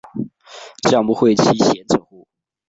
[0.89, 2.27] 将不讳其嫌者乎？